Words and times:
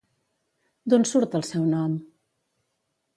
D'on 0.93 1.05
surt 1.11 1.37
el 1.41 1.45
seu 1.51 1.67
nom? 1.77 1.93